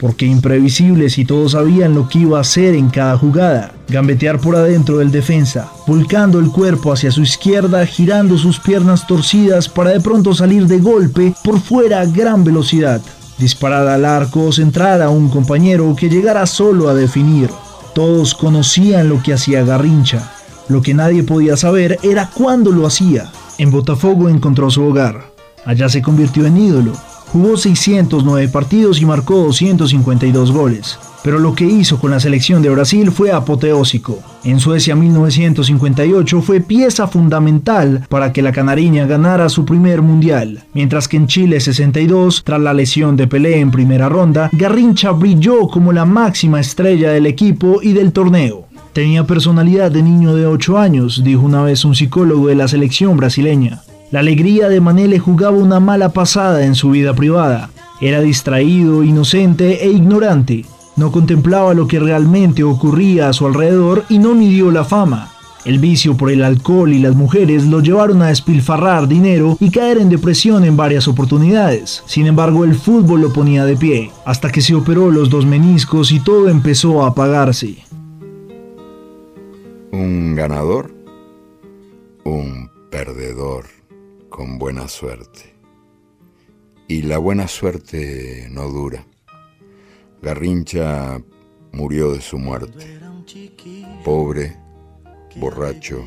[0.00, 3.72] Porque imprevisible si todos sabían lo que iba a hacer en cada jugada.
[3.88, 9.68] Gambetear por adentro del defensa, volcando el cuerpo hacia su izquierda, girando sus piernas torcidas
[9.68, 13.00] para de pronto salir de golpe por fuera a gran velocidad.
[13.38, 17.50] Disparar al arco o centrar a un compañero que llegara solo a definir.
[17.94, 20.32] Todos conocían lo que hacía Garrincha.
[20.68, 23.30] Lo que nadie podía saber era cuándo lo hacía.
[23.58, 25.26] En Botafogo encontró su hogar.
[25.64, 26.92] Allá se convirtió en ídolo.
[27.34, 31.00] Jugó 609 partidos y marcó 252 goles.
[31.24, 34.20] Pero lo que hizo con la selección de Brasil fue apoteósico.
[34.44, 40.62] En Suecia 1958 fue pieza fundamental para que la canariña ganara su primer mundial.
[40.74, 45.66] Mientras que en Chile 62, tras la lesión de Pelé en primera ronda, Garrincha brilló
[45.66, 48.68] como la máxima estrella del equipo y del torneo.
[48.92, 53.16] Tenía personalidad de niño de 8 años, dijo una vez un psicólogo de la selección
[53.16, 53.82] brasileña.
[54.14, 57.70] La alegría de Mané le jugaba una mala pasada en su vida privada.
[58.00, 60.64] Era distraído, inocente e ignorante.
[60.94, 65.32] No contemplaba lo que realmente ocurría a su alrededor y no midió la fama.
[65.64, 69.98] El vicio por el alcohol y las mujeres lo llevaron a despilfarrar dinero y caer
[69.98, 72.04] en depresión en varias oportunidades.
[72.06, 76.12] Sin embargo, el fútbol lo ponía de pie, hasta que se operó los dos meniscos
[76.12, 77.78] y todo empezó a apagarse.
[79.90, 80.94] Un ganador,
[82.22, 83.64] un perdedor
[84.34, 85.54] con buena suerte.
[86.88, 89.06] Y la buena suerte no dura.
[90.20, 91.20] Garrincha
[91.70, 92.98] murió de su muerte,
[94.04, 94.56] pobre,
[95.36, 96.04] borracho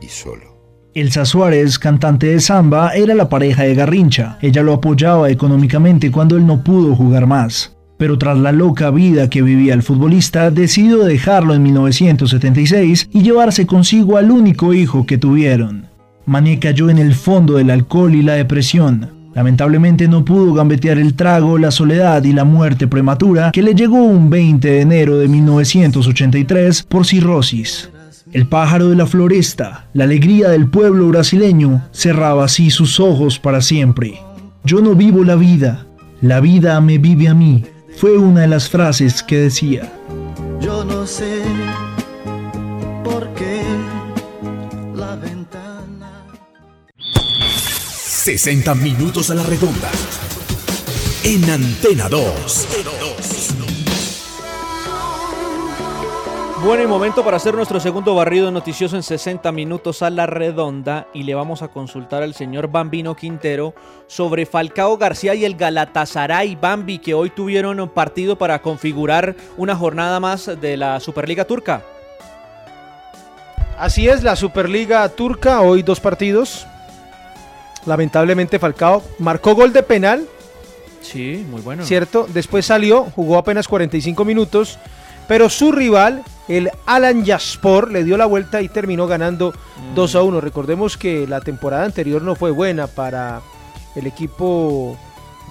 [0.00, 0.90] y solo.
[0.94, 4.36] Elsa Suárez, cantante de samba, era la pareja de Garrincha.
[4.42, 7.76] Ella lo apoyaba económicamente cuando él no pudo jugar más.
[7.98, 13.64] Pero tras la loca vida que vivía el futbolista, decidió dejarlo en 1976 y llevarse
[13.64, 15.93] consigo al único hijo que tuvieron.
[16.26, 19.10] Mané cayó en el fondo del alcohol y la depresión.
[19.34, 23.96] Lamentablemente no pudo gambetear el trago, la soledad y la muerte prematura que le llegó
[23.96, 27.90] un 20 de enero de 1983 por cirrosis.
[28.32, 33.60] El pájaro de la floresta, la alegría del pueblo brasileño, cerraba así sus ojos para
[33.60, 34.20] siempre.
[34.64, 35.86] Yo no vivo la vida,
[36.20, 37.64] la vida me vive a mí,
[37.96, 39.92] fue una de las frases que decía.
[40.60, 41.42] Yo no sé
[43.04, 43.63] por qué
[48.24, 49.90] 60 minutos a la redonda.
[51.24, 52.68] En Antena 2.
[56.64, 61.06] Bueno, y momento para hacer nuestro segundo barrido noticioso en 60 minutos a la redonda
[61.12, 63.74] y le vamos a consultar al señor Bambino Quintero
[64.06, 70.18] sobre Falcao García y el Galatasaray Bambi que hoy tuvieron partido para configurar una jornada
[70.18, 71.82] más de la Superliga Turca.
[73.78, 76.66] Así es, la Superliga Turca, hoy dos partidos.
[77.86, 80.26] Lamentablemente Falcao marcó gol de penal,
[81.02, 81.84] Sí, muy bueno.
[81.84, 82.26] ¿cierto?
[82.32, 84.78] Después salió, jugó apenas 45 minutos,
[85.28, 89.54] pero su rival El Alan Yaspor le dio la vuelta y terminó ganando
[89.94, 90.40] 2 a 1.
[90.40, 93.40] Recordemos que la temporada anterior no fue buena para
[93.94, 94.96] el equipo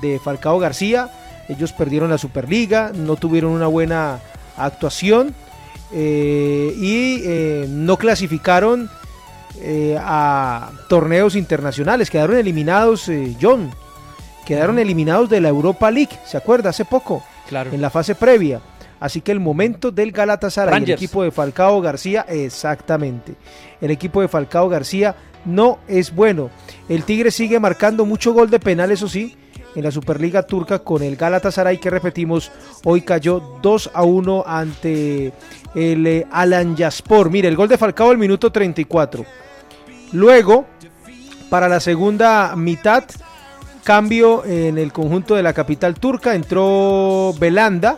[0.01, 1.09] de Falcao García.
[1.49, 4.19] Ellos perdieron la Superliga, no tuvieron una buena
[4.57, 5.33] actuación
[5.91, 8.89] eh, y eh, no clasificaron
[9.59, 12.09] eh, a torneos internacionales.
[12.09, 13.71] Quedaron eliminados, eh, John.
[14.45, 16.71] Quedaron eliminados de la Europa League, ¿se acuerda?
[16.71, 17.23] Hace poco.
[17.47, 17.71] Claro.
[17.71, 18.61] En la fase previa.
[18.99, 23.35] Así que el momento del Galatasaray, el equipo de Falcao García, exactamente.
[23.81, 26.49] El equipo de Falcao García no es bueno.
[26.87, 29.35] El Tigre sigue marcando mucho gol de penal, eso sí,
[29.75, 32.51] en la Superliga Turca con el Galatasaray que repetimos,
[32.83, 35.33] hoy cayó 2 a 1 ante
[35.75, 37.29] el eh, Alan Yaspor.
[37.29, 39.25] Mire, el gol de Falcao al minuto 34.
[40.11, 40.65] Luego,
[41.49, 43.03] para la segunda mitad,
[43.83, 47.97] cambio en el conjunto de la capital turca, entró Belanda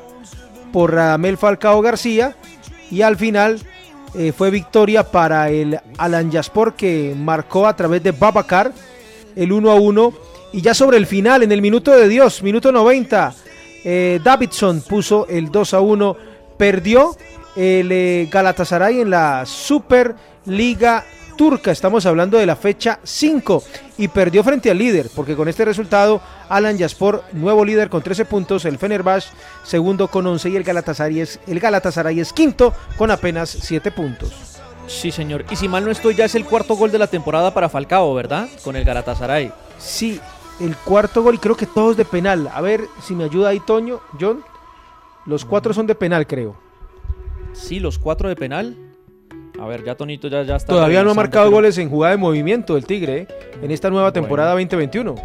[0.71, 2.35] por Radamel Falcao García
[2.89, 3.59] y al final
[4.13, 8.71] eh, fue victoria para el Alan Yaspor que marcó a través de Babacar
[9.35, 10.13] el 1 a 1
[10.55, 13.33] y ya sobre el final en el minuto de Dios, minuto 90,
[13.83, 16.17] eh, Davidson puso el 2 a 1,
[16.57, 17.17] perdió
[17.57, 21.03] el eh, Galatasaray en la Superliga
[21.35, 23.63] Turca, estamos hablando de la fecha 5
[23.97, 28.23] y perdió frente al líder, porque con este resultado Alan Yaspor, nuevo líder con 13
[28.23, 29.31] puntos, el Fenerbahce
[29.65, 34.31] segundo con 11 y el Galatasaray es, el Galatasaray es quinto con apenas 7 puntos.
[34.87, 35.43] Sí, señor.
[35.51, 38.13] Y si mal no estoy, ya es el cuarto gol de la temporada para Falcao,
[38.13, 38.47] ¿verdad?
[38.63, 39.51] Con el Galatasaray.
[39.77, 40.21] Sí,
[40.59, 42.49] el cuarto gol y creo que todos de penal.
[42.53, 44.43] A ver si me ayuda ahí Toño, John.
[45.25, 46.55] Los cuatro son de penal, creo.
[47.53, 48.77] Sí, los cuatro de penal.
[49.59, 50.73] A ver, ya Tonito ya, ya está.
[50.73, 53.27] Todavía no ha marcado pero- goles en jugada de movimiento el Tigre ¿eh?
[53.61, 55.15] en esta nueva temporada 2021.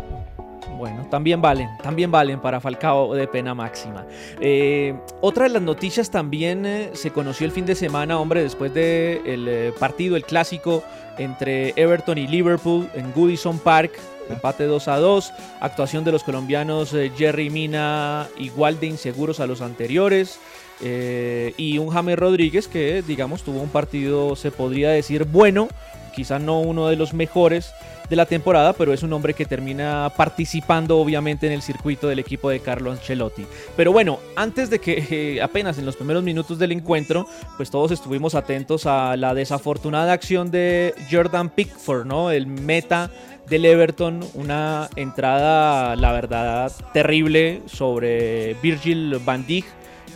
[0.79, 4.07] Bueno, también valen, también valen para Falcao de pena máxima.
[4.41, 8.73] Eh, otra de las noticias también eh, se conoció el fin de semana, hombre, después
[8.73, 10.83] del el partido, el clásico
[11.19, 13.93] entre Everton y Liverpool en Goodison Park.
[14.31, 19.47] Empate 2 a 2, actuación de los colombianos eh, Jerry Mina igual de inseguros a
[19.47, 20.39] los anteriores.
[20.83, 25.69] eh, y un James Rodríguez que, digamos, tuvo un partido, se podría decir, bueno,
[26.15, 27.73] quizá no uno de los mejores
[28.11, 32.19] de la temporada, pero es un hombre que termina participando obviamente en el circuito del
[32.19, 33.47] equipo de Carlo Ancelotti.
[33.77, 38.35] Pero bueno, antes de que apenas en los primeros minutos del encuentro, pues todos estuvimos
[38.35, 42.33] atentos a la desafortunada acción de Jordan Pickford, ¿no?
[42.33, 43.11] El meta
[43.51, 49.67] del Everton, una entrada, la verdad, terrible sobre Virgil van Dijk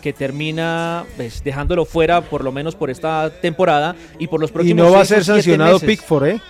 [0.01, 4.53] que termina pues, dejándolo fuera por lo menos por esta temporada y por los Y
[4.53, 5.79] próximos no va a ser sancionado.
[5.79, 6.41] Pickford, ¿eh?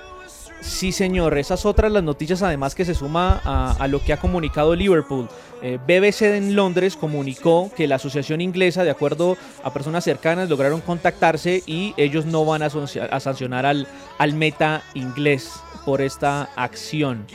[0.65, 1.38] Sí, señor.
[1.38, 5.30] Esas otras las noticias, además, que se suma a, lo que ha comunicado Liverpool.
[5.62, 10.82] Eh, BBC en Londres comunicó que la asociación inglesa, de acuerdo a personas cercanas, lograron
[10.82, 15.54] contactarse y ellos no van a sancionar al, al meta inglés
[15.86, 17.25] por esta acción.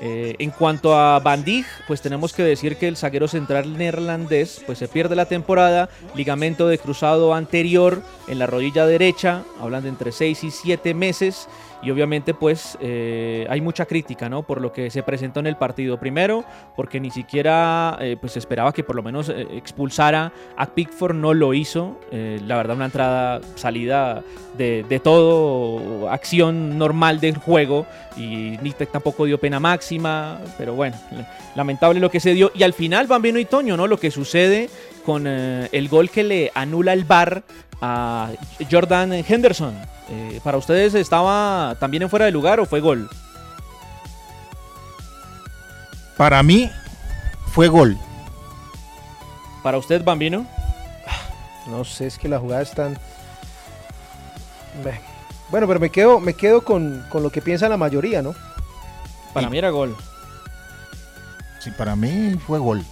[0.00, 4.62] Eh, en cuanto a Van Dijk, pues tenemos que decir que el zaguero central neerlandés
[4.66, 9.90] pues se pierde la temporada, ligamento de cruzado anterior en la rodilla derecha, hablan de
[9.90, 11.48] entre 6 y 7 meses
[11.84, 14.42] y obviamente pues eh, hay mucha crítica, ¿no?
[14.42, 15.98] Por lo que se presentó en el partido.
[15.98, 16.44] Primero,
[16.76, 21.34] porque ni siquiera eh, pues esperaba que por lo menos eh, expulsara a Pickford, no
[21.34, 22.00] lo hizo.
[22.10, 24.22] Eh, la verdad, una entrada, salida
[24.56, 30.74] de, de todo, acción normal del juego y ni te- tampoco dio pena máxima, pero
[30.74, 30.96] bueno,
[31.54, 32.50] lamentable lo que se dio.
[32.54, 33.86] Y al final, Bambino y Toño, ¿no?
[33.86, 34.70] Lo que sucede
[35.04, 37.42] con eh, el gol que le anula el VAR
[37.84, 38.30] a
[38.70, 39.74] Jordan Henderson.
[40.08, 43.08] Eh, ¿Para ustedes estaba también en fuera de lugar o fue gol?
[46.16, 46.70] Para mí
[47.52, 47.98] fue gol.
[49.62, 50.46] ¿Para usted, Bambino?
[51.66, 52.98] No sé, es que la jugada es tan...
[55.50, 58.34] Bueno, pero me quedo, me quedo con, con lo que piensa la mayoría, ¿no?
[59.32, 59.96] Para mí era gol.
[61.60, 62.84] Sí, para mí fue gol.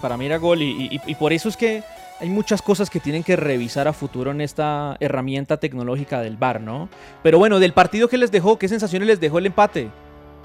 [0.00, 1.84] Para mí era gol y, y- y por eso es que
[2.22, 6.60] hay muchas cosas que tienen que revisar a futuro en esta herramienta tecnológica del VAR,
[6.60, 6.88] ¿no?
[7.20, 9.90] Pero bueno, del partido que les dejó, ¿qué sensaciones les dejó el empate?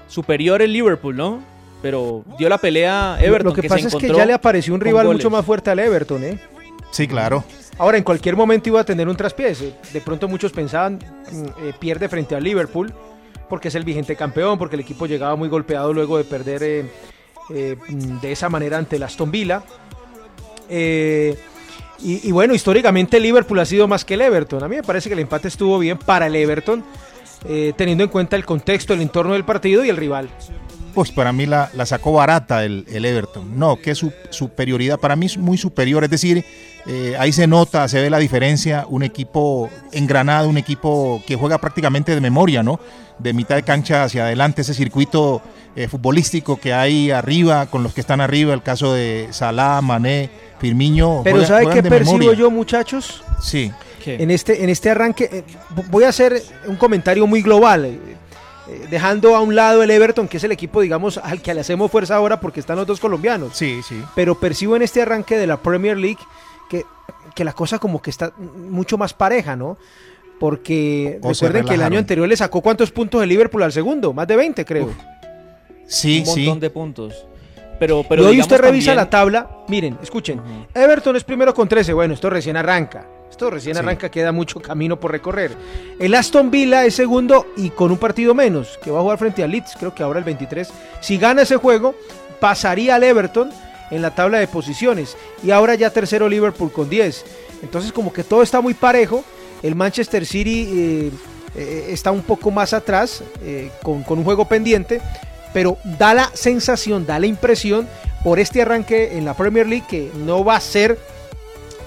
[0.08, 1.40] Superior el Liverpool, ¿no?
[1.80, 3.50] Pero dio la pelea Everton.
[3.50, 5.22] lo que, pasa es que ya le apareció un rival goles.
[5.22, 6.40] mucho más fuerte al Everton, ¿eh?
[6.90, 7.44] Sí, claro.
[7.78, 9.62] Ahora, en cualquier momento iba a tener un traspiés.
[9.92, 12.92] De pronto muchos pensaban, mm, eh, pierde frente al Liverpool,
[13.48, 16.90] porque es el vigente campeón, porque el equipo llegaba muy golpeado luego de perder eh,
[17.50, 19.62] eh, mm, de esa manera ante el Aston Villa.
[20.68, 21.38] Eh,
[22.00, 24.62] y, bueno, históricamente Liverpool ha sido más que el Everton.
[24.62, 26.84] A mí me parece que el empate estuvo bien para el Everton,
[27.48, 30.28] eh, teniendo en cuenta el contexto, el entorno del partido y el rival.
[30.98, 33.58] Pues para mí la, la sacó barata el, el Everton.
[33.58, 36.02] No, que su superioridad, para mí es muy superior.
[36.04, 36.44] Es decir,
[36.86, 38.84] eh, ahí se nota, se ve la diferencia.
[38.88, 42.80] Un equipo engranado, un equipo que juega prácticamente de memoria, ¿no?
[43.18, 45.40] De mitad de cancha hacia adelante, ese circuito
[45.76, 50.30] eh, futbolístico que hay arriba, con los que están arriba, el caso de Salah, Mané,
[50.60, 51.20] Firmino.
[51.24, 52.38] Pero juega- ¿sabe qué percibo memoria.
[52.38, 53.22] yo, muchachos?
[53.42, 53.70] Sí.
[54.04, 55.44] En este, en este arranque, eh,
[55.90, 57.98] voy a hacer un comentario muy global,
[58.68, 61.60] eh, dejando a un lado el Everton, que es el equipo, digamos, al que le
[61.60, 63.56] hacemos fuerza ahora porque están los dos colombianos.
[63.56, 64.02] Sí, sí.
[64.14, 66.18] Pero percibo en este arranque de la Premier League
[66.68, 66.84] que,
[67.34, 69.78] que la cosa como que está mucho más pareja, ¿no?
[70.38, 74.12] Porque O recuerden que el año anterior le sacó cuántos puntos el Liverpool al segundo,
[74.12, 74.90] más de 20 creo.
[75.86, 77.26] Sí, un montón de puntos.
[77.80, 80.40] Pero, pero y hoy usted revisa también- la tabla, miren, escuchen,
[80.74, 83.78] Everton es primero con 13, bueno, esto recién arranca, esto recién Sí.
[83.80, 85.52] arranca, queda mucho camino por recorrer.
[85.98, 89.42] El Aston Villa es segundo y con un partido menos, que va a jugar frente
[89.42, 90.68] al Leeds, creo que ahora el 23.
[91.00, 91.94] Si gana ese juego,
[92.40, 93.50] pasaría al Everton
[93.90, 95.16] en la tabla de posiciones.
[95.42, 97.24] Y ahora ya tercero Liverpool con 10.
[97.62, 99.24] Entonces como que todo está muy parejo.
[99.62, 101.10] El Manchester City eh,
[101.56, 105.00] eh, está un poco más atrás, eh, con, con un juego pendiente
[105.52, 107.88] pero da la sensación, da la impresión
[108.22, 110.98] por este arranque en la Premier League que no va a ser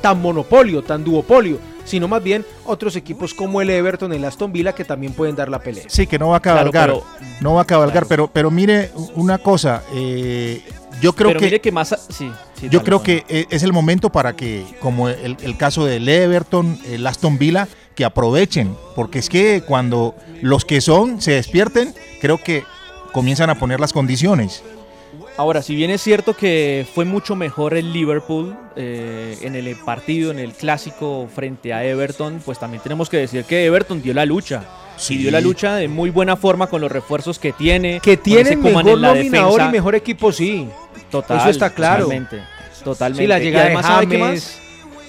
[0.02, 4.74] tan monopolio, tan duopolio, sino más bien otros equipos como el Everton, el Aston Villa
[4.74, 5.84] que también pueden dar la pelea.
[5.88, 6.90] Sí, que no va a Claro, cabalgar.
[6.90, 7.04] pero-
[7.42, 9.84] no va a cabalgar, pero, pero mire una cosa.
[9.94, 10.62] eh,
[11.02, 11.46] yo creo pero que.
[11.46, 11.94] mire que más...
[11.94, 15.38] a- Sí, sí, Yo dale, creo que eh, es el momento para que, como el,
[15.42, 20.80] el caso del Everton, el Aston Villa, que aprovechen, porque es que cuando los que
[20.82, 22.64] son se despierten, creo que
[23.12, 24.64] comienzan a poner las condiciones.
[25.38, 30.32] Ahora, si bien es cierto que fue mucho mejor el Liverpool eh, en el partido,
[30.32, 34.26] en el clásico frente a Everton, pues también tenemos que decir que Everton dio la
[34.26, 34.64] lucha.
[34.98, 35.16] Sí.
[35.16, 38.00] Y dio la lucha de muy buena forma con los refuerzos que tiene.
[38.02, 39.70] Que Koeman mejor en la nominador defensa.
[39.70, 40.68] y mejor equipo, sí.
[41.10, 42.04] Total, Eso está claro.
[42.04, 42.44] Totalmente.
[42.84, 43.24] Totalmente.
[43.24, 44.62] Sí, la llegada de además, ¿sabe qué James.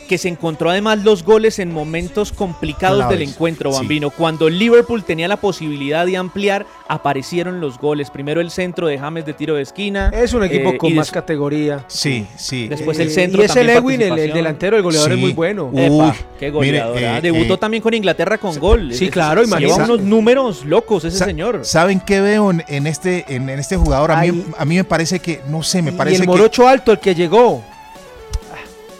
[0.09, 3.79] Que se encontró además los goles en momentos complicados Claves, del encuentro, sí.
[3.79, 4.11] Bambino.
[4.11, 8.11] Cuando Liverpool tenía la posibilidad de ampliar, aparecieron los goles.
[8.11, 10.11] Primero el centro de James de tiro de esquina.
[10.15, 11.85] Es un equipo eh, con y más categoría.
[11.89, 12.69] Sí, sí.
[12.69, 15.71] Después Eh, el centro y ese Lewin, el- el delantero, el goleador es muy bueno.
[15.75, 16.95] Epa, qué goleador.
[16.97, 17.19] mire, ah.
[17.19, 18.93] eh, Debutó eh, también con Inglaterra con gol.
[18.93, 19.93] sí, Es- claro, Lleva imagínate.
[19.93, 21.61] unos números locos ese Sa- señor.
[21.65, 24.13] ¿Saben qué veo en, en este, en, en este jugador?
[24.13, 24.45] A mí, Ay.
[24.59, 26.27] a mí me parece que, no sé, me y parece el que...
[26.27, 27.63] morocho alto, el que llegó,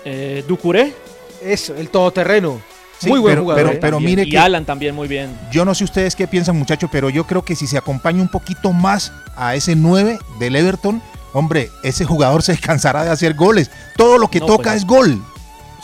[0.05, 0.95] Eh, Ducuré.
[1.43, 2.61] eso, el todoterreno.
[2.99, 3.63] Sí, muy buen pero- jugador.
[3.65, 3.79] pero- ¿eh?
[3.81, 4.11] pero También.
[4.13, 5.37] mire y que- Alan también muy bien.
[5.51, 8.29] Yo no sé ustedes qué piensan, muchachos, pero yo creo que si se acompaña un
[8.29, 13.71] poquito más a ese 9 del Everton, hombre, ese jugador se descansará de hacer goles.
[13.97, 15.21] Todo lo que No, toca pues, es gol.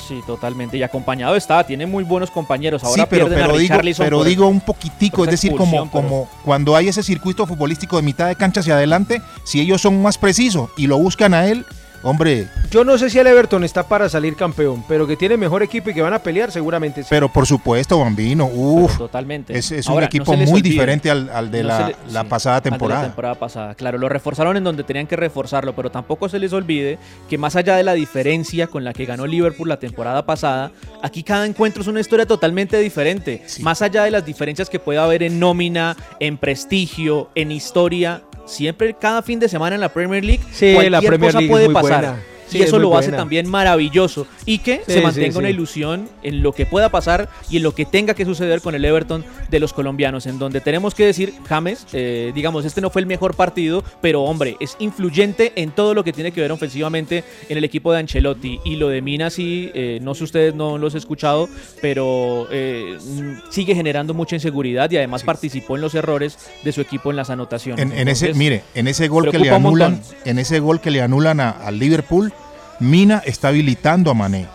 [0.07, 0.77] Sí, totalmente.
[0.79, 2.83] Y acompañado está, tiene muy buenos compañeros.
[2.85, 5.91] Ahora sí, pero, pierden a pero digo, Richarlison pero digo un poquitico, es decir, como,
[5.91, 10.01] como cuando hay ese circuito futbolístico de mitad de cancha hacia adelante, si ellos son
[10.01, 11.67] más precisos y lo buscan a él,
[12.03, 15.63] hombre, Yo no sé si el Everton está para salir campeón, pero que tiene mejor
[15.63, 17.09] equipo y que van a pelear, seguramente sí.
[17.11, 19.57] pero por supuesto, Bambino, pero uff, totalmente.
[19.57, 20.69] es, es un Ahora, equipo muy olvide.
[20.71, 23.35] diferente al, al de No la, se le- la sí, pasada al de la temporada.
[23.39, 23.75] pasada.
[23.75, 27.57] Claro, lo reforzaron en donde tenían que reforzarlo, pero tampoco se les olvide que más
[27.57, 30.71] allá de la diferencia con la que ganó Liverpool la temporada pasada,
[31.03, 33.45] aquí cada encuentro es una historia totalmente diferente.
[33.61, 38.95] Más allá de las diferencias que pueda haber en nómina, en prestigio, en historia, siempre
[38.99, 41.71] cada fin de semana en la Premier League Sí, cualquier la Premier cosa League puede
[41.71, 42.01] pasar.
[42.03, 42.23] buena.
[42.49, 44.27] Sí, y es eso lo hace también maravilloso.
[44.47, 47.63] Y que Sí, se mantenga sí, una ilusión en lo que pueda pasar y en
[47.63, 51.05] lo que tenga que suceder con el Everton de los colombianos, en donde tenemos que
[51.07, 55.71] decir, James, eh, digamos, este no fue el mejor partido, pero hombre, es influyente en
[55.71, 58.61] todo lo que tiene que ver ofensivamente en el equipo de Ancelotti.
[58.65, 61.49] Y lo de Mina, sí, eh, no sé ustedes no los he escuchado,
[61.83, 66.81] pero eh, mm, sigue generando mucha inseguridad y además participó en los errores de su
[66.81, 67.83] equipo en las anotaciones.
[67.85, 71.03] En, en ese, mire, en ese gol que le anulan, en ese gol que le
[71.03, 72.33] anulan a- al Liverpool,
[72.81, 74.47] Mina está habilitando a Mané.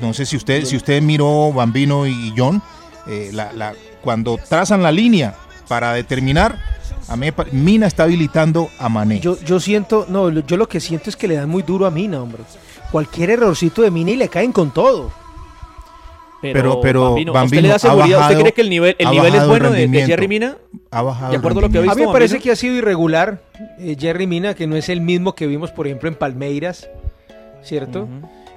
[0.00, 2.60] No sé si usted, si usted miró Bambino y John,
[3.06, 5.34] eh, la- la- cuando trazan la línea
[5.68, 6.58] para determinar,
[7.08, 9.20] a Mina está habilitando a Mané.
[9.20, 11.90] Yo, yo siento, no, yo lo que siento es que le dan muy duro a
[11.90, 12.42] Mina, hombre.
[12.92, 15.12] Cualquier errorcito de Mina y le caen con todo.
[16.42, 18.20] Pero- pero, Bambino, ¿a usted Bambino, le da ha seguridad?
[18.30, 20.06] ¿Usted cree que el nivel, el nivel es bueno de- de.
[20.06, 20.56] Jerry Mina?
[20.98, 21.92] Ha bajado De acuerdo a lo que ha rendimiento.
[21.92, 23.38] A mí me visto, parece que ha sido irregular
[23.78, 26.88] eh, Jerry Mina, que no es el mismo que vimos, por ejemplo, en Palmeiras,
[27.62, 28.08] ¿cierto?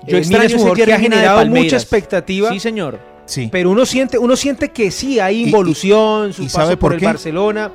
[0.08, 1.76] Yo Eh, Mina extraño es un ese jugador que Jerry ha Mina de generado mucha
[1.76, 2.50] expectativa.
[2.50, 3.00] Sí, señor.
[3.26, 3.50] Sí.
[3.52, 6.94] Pero uno siente, uno siente que sí hay involución, su y paso sabe por, por
[6.94, 7.06] el qué?
[7.06, 7.72] Barcelona.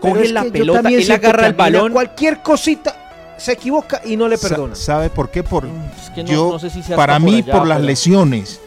[0.00, 1.92] Coge la pelota, él agarra el balón.
[1.92, 4.74] Cualquier cosita se equivoca y no le Sa- perdona.
[4.74, 5.42] ¿Sabe por qué?
[5.42, 8.60] Por, Es que no- yo, no sé si para por mí, por, las pero- lesiones.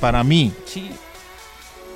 [0.00, 0.90] Para mí, Sí.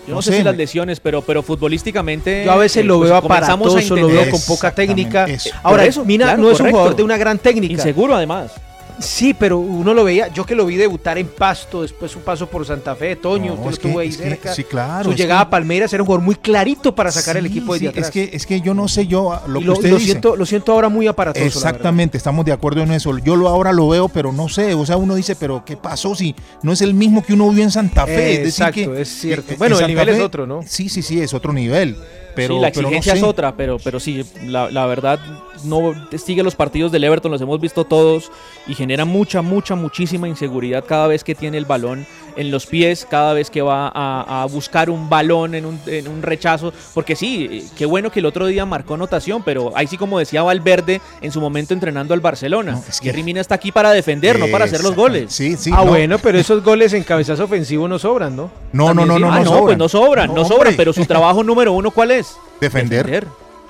[0.07, 2.45] Yo no, sé, si las lesiones, pero, pero futbolísticamente.
[2.45, 5.25] Yo a veces eh, lo pues veo a aparatoso, lo veo entender- con poca técnica.
[5.25, 5.51] Eso.
[5.63, 7.73] Ahora, eso, Mina claro, no es un jugador de una gran técnica.
[7.75, 8.53] Inseguro, además.
[8.99, 12.47] Sí, pero uno lo veía, yo que lo vi debutar en Pasto, después su paso
[12.49, 14.55] por Santa Fe, Toño, No, usted es que- ahí es que- cerca.
[14.55, 17.45] sí, claro, Su llegada que- a Palmeiras era un jugador muy clarito para sacar el
[17.47, 18.07] equipo de sí, atrás.
[18.07, 20.11] es que es que yo no sé yo lo Y que lo, usted lo dice.
[20.13, 21.45] siento, lo siento ahora muy aparatoso.
[21.45, 23.17] Exactamente, estamos de acuerdo en eso.
[23.19, 26.15] Yo lo ahora lo veo, pero no sé, o sea, uno dice, pero ¿qué pasó
[26.15, 28.15] si no es el mismo que uno vio en Santa Fe?
[28.15, 29.47] Eh, es decir exacto, que- es cierto.
[29.49, 30.61] que- en Bueno, el nivel es otro, ¿no?
[30.67, 31.97] Sí, sí, sí, es otro nivel.
[32.35, 33.25] Pero, sí, la pero no exigencia es sé.
[33.25, 35.19] otra, pero, pero sí, la, la verdad,
[35.67, 38.31] no sigue los partidos del Everton, los hemos visto todos
[38.67, 42.07] y genera mucha, mucha, muchísima inseguridad cada vez que tiene el balón
[42.37, 46.07] en los pies, cada vez que va a, a buscar un balón en un, en
[46.07, 49.97] un rechazo, porque sí, qué bueno que el otro día marcó anotación, pero ahí sí
[49.97, 54.39] como decía Valverde en su momento entrenando al Barcelona, Jerry Mina está aquí para defender,
[54.39, 55.33] no para hacer los goles.
[55.33, 55.71] Sí, sí.
[55.73, 55.87] ah, no.
[55.87, 58.51] bueno, pero esos goles en cabezazo ofensivo no sobran, ¿no?
[58.73, 59.21] No, no, También no, sí.
[59.23, 59.65] no, Ah, no no, sobran.
[59.65, 62.37] pues no sobran, no, No, sobran, pero su trabajo número uno, ¿cuál es?
[62.61, 63.07] Defender.
[63.07, 63.27] Defender.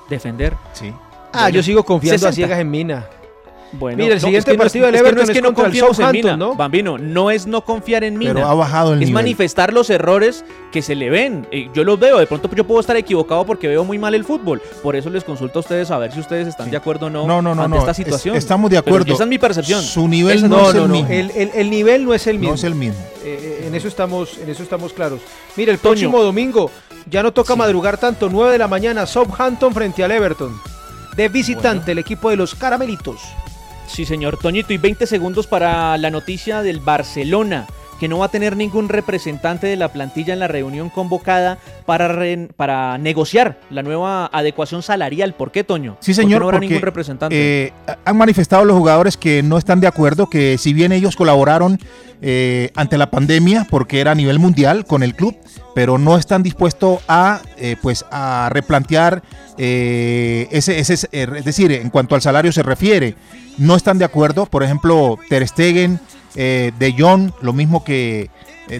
[0.09, 0.53] Defender.
[0.73, 0.91] Sí.
[1.37, 2.35] Ah, yo sigo confiando a 60.
[2.35, 3.05] ciegas en Mina.
[3.73, 5.29] Bueno, Mira, el no, siguiente es que no partido del es que Everton no es
[5.29, 6.55] es que no confiemos en Mina, ¿no?
[6.55, 8.33] Bambino, no es no confiar en Mina.
[8.33, 9.13] Pero ha bajado el es nivel.
[9.13, 11.45] manifestar los errores que se le ven.
[11.51, 14.23] Eh, yo los veo, de pronto yo puedo estar equivocado porque veo muy mal el
[14.23, 14.61] fútbol.
[14.81, 17.27] Por eso les consulto a ustedes a ver si ustedes están de acuerdo o no,
[17.27, 18.37] No, no, no, ante no, esta es- situación.
[18.37, 19.13] estamos de Pero acuerdo.
[19.13, 19.81] esa es mi percepción.
[19.83, 20.87] Su nivel no, No, es el no.
[20.87, 21.09] mismo.
[21.09, 22.51] El, el- el nivel no es el mismo.
[22.51, 22.99] No es el mismo.
[23.25, 25.19] Eh, eh, en eso estamos, en eso estamos claros.
[25.57, 25.91] Mira, el Toño.
[25.91, 26.71] próximo domingo
[27.09, 30.57] ya no toca madrugar tanto, 9 de la mañana, Southampton frente al Everton.
[31.17, 33.19] De visitante, el equipo de los caramelitos.
[33.87, 37.65] Sí, señor Toñito, y 20 segundos para la noticia del Barcelona,
[37.99, 41.57] que no va a tener ningún representante de la plantilla en la reunión convocada
[41.87, 45.33] para, re- para negociar la nueva adecuación salarial.
[45.33, 45.97] ¿Por qué, Toño?
[46.01, 47.35] Sí, ¿Por qué señor, no habrá porque ningún representante.
[47.65, 47.73] eh,
[48.05, 51.79] han manifestado los jugadores que no están de acuerdo, que si bien ellos colaboraron
[52.21, 55.35] eh, ante la pandemia, porque era a nivel mundial con el club,
[55.75, 59.21] pero no están dispuestos a, eh, pues, a replantear
[59.57, 63.15] eh, ese, ese, eh, es decir, en cuanto al salario se refiere,
[63.57, 64.45] no están de acuerdo.
[64.45, 65.99] Por ejemplo, Ter Stegen,
[66.35, 68.29] eh, De Jong, lo mismo que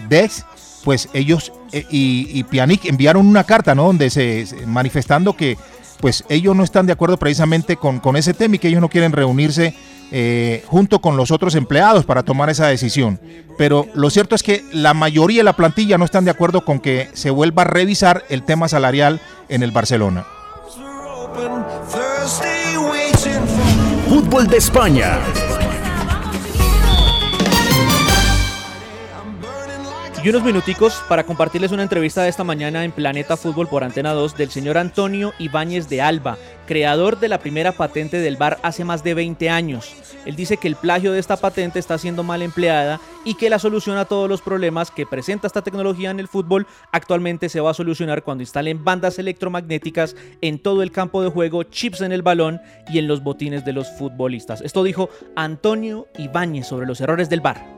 [0.08, 0.44] Dex,
[0.84, 3.84] pues ellos y, y Pjanic enviaron una carta, ¿no?
[3.86, 5.56] Donde se- manifestando que
[6.00, 8.88] pues ellos no están de acuerdo precisamente con, con ese tema y que ellos no
[8.88, 9.74] quieren reunirse
[10.10, 13.20] eh, junto con los otros empleados para tomar esa decisión.
[13.56, 16.80] Pero lo cierto es que la mayoría de la plantilla no están de acuerdo con
[16.80, 20.26] que se vuelva a revisar el tema salarial en el Barcelona.
[24.08, 25.18] Fútbol de España.
[30.24, 34.12] Y unos minuticos para compartirles una entrevista de esta mañana en Planeta Fútbol por Antena
[34.14, 38.82] 2 del señor Antonio Ibáñez de Alba, creador de la primera patente del bar hace
[38.84, 39.94] más de 20 años.
[40.26, 43.60] Él dice que el plagio de esta patente está siendo mal empleada y que la
[43.60, 47.70] solución a todos los problemas que presenta esta tecnología en el fútbol actualmente se va
[47.70, 52.22] a solucionar cuando instalen bandas electromagnéticas en todo el campo de juego, chips en el
[52.22, 54.62] balón y en los botines de los futbolistas.
[54.62, 57.77] Esto dijo Antonio Ibáñez sobre los errores del bar.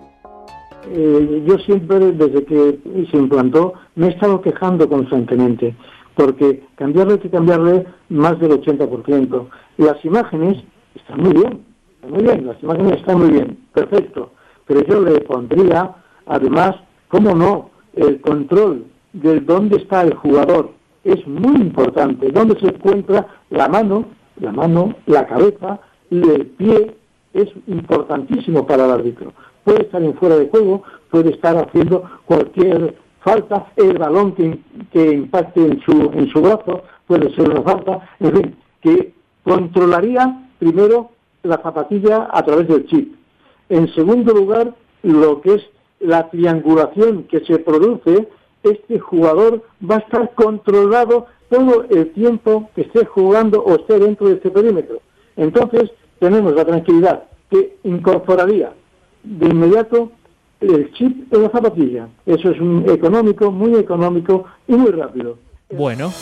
[0.88, 2.78] Eh, yo siempre, desde que
[3.10, 5.74] se implantó, me he estado quejando constantemente,
[6.14, 9.48] porque cambiarle hay que cambiarle más del 80%.
[9.76, 10.62] Las imágenes
[10.94, 11.64] están muy bien,
[11.94, 14.32] están muy bien, las imágenes están muy bien, perfecto,
[14.66, 15.94] pero yo le pondría,
[16.26, 16.76] además,
[17.08, 20.70] cómo no, el control de dónde está el jugador
[21.04, 24.06] es muy importante, dónde se encuentra la mano,
[24.40, 26.96] la mano, la cabeza y el pie
[27.32, 29.32] es importantísimo para el árbitro.
[29.64, 34.58] Puede estar en fuera de juego, puede estar haciendo cualquier falta, el balón que,
[34.92, 40.48] que impacte en su, en su brazo puede ser una falta, en fin, que controlaría
[40.58, 41.10] primero
[41.42, 43.14] la zapatilla a través del chip.
[43.68, 45.62] En segundo lugar, lo que es
[46.00, 48.28] la triangulación que se produce,
[48.62, 54.28] este jugador va a estar controlado todo el tiempo que esté jugando o esté dentro
[54.28, 55.00] de este perímetro.
[55.36, 58.72] Entonces, tenemos la tranquilidad que incorporaría
[59.22, 60.12] de inmediato
[60.60, 62.08] el chip en la zapatilla.
[62.26, 65.38] Eso es un económico, muy económico y muy rápido.
[65.70, 66.12] Bueno,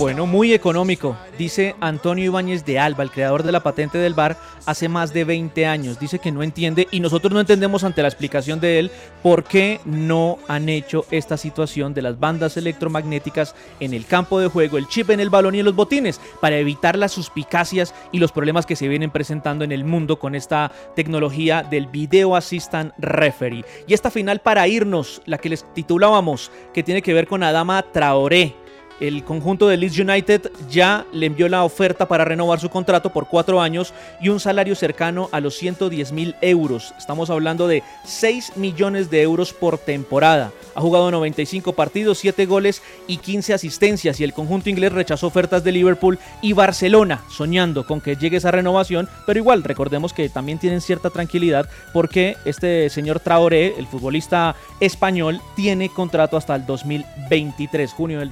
[0.00, 4.38] bueno, muy económico, dice Antonio Ibáñez de Alba, el creador de la patente del bar,
[4.64, 6.00] hace más de 20 años.
[6.00, 8.90] Dice que no entiende y nosotros no entendemos ante la explicación de él
[9.22, 14.48] por qué no han hecho esta situación de las bandas electromagnéticas en el campo de
[14.48, 18.20] juego, el chip en el balón y en los botines, para evitar las suspicacias y
[18.20, 22.94] los problemas que se vienen presentando en el mundo con esta tecnología del Video Assistant
[22.96, 23.66] Referee.
[23.86, 27.82] Y esta final para irnos, la que les titulábamos, que tiene que ver con Adama
[27.92, 28.54] Traoré
[29.00, 33.26] el conjunto de Leeds United ya le envió la oferta para renovar su contrato por
[33.28, 36.94] cuatro años y un salario cercano a los 110 mil euros.
[36.98, 40.52] Estamos hablando de 6 millones de euros por temporada.
[40.74, 45.64] Ha jugado 95 partidos, 7 goles y 15 asistencias y el conjunto inglés rechazó ofertas
[45.64, 50.58] de Liverpool y Barcelona, soñando con que llegue esa renovación, pero igual recordemos que también
[50.58, 57.92] tienen cierta tranquilidad porque este señor Traoré, el futbolista español, tiene contrato hasta el 2023,
[57.92, 58.28] junio del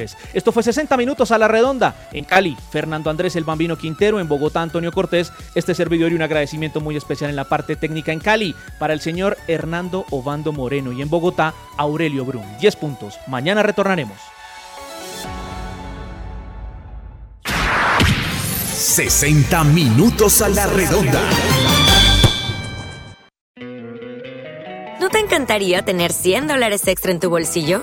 [0.00, 0.34] 2023.
[0.34, 1.94] Esto fue 60 minutos a la redonda.
[2.12, 6.22] En Cali, Fernando Andrés el Bambino Quintero, en Bogotá, Antonio Cortés, este servidor y un
[6.22, 10.92] agradecimiento muy especial en la parte técnica en Cali para el señor Hernando Obando Moreno
[10.92, 12.44] y en Bogotá, Aurelio Brum.
[12.60, 13.18] 10 puntos.
[13.26, 14.18] Mañana retornaremos.
[18.74, 21.20] 60 minutos a la redonda.
[24.98, 27.82] ¿No te encantaría tener 100 dólares extra en tu bolsillo?